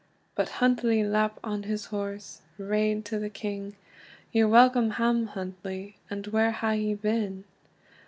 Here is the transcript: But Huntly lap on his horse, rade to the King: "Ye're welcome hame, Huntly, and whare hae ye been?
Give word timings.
But 0.33 0.49
Huntly 0.57 1.03
lap 1.03 1.39
on 1.43 1.61
his 1.61 1.85
horse, 1.93 2.41
rade 2.57 3.05
to 3.05 3.19
the 3.19 3.29
King: 3.29 3.75
"Ye're 4.31 4.47
welcome 4.47 4.89
hame, 4.93 5.27
Huntly, 5.27 5.99
and 6.09 6.25
whare 6.25 6.53
hae 6.53 6.75
ye 6.79 6.93
been? 6.95 7.43